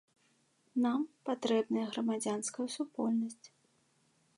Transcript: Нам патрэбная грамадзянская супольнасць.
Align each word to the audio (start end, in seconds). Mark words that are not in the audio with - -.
Нам 0.85 1.01
патрэбная 1.29 1.85
грамадзянская 1.93 2.67
супольнасць. 2.79 3.47